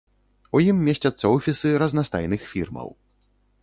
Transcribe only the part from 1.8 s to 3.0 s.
разнастайных фірмаў.